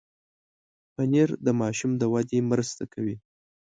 [0.93, 3.15] پنېر د ماشوم د ودې مرسته کوي.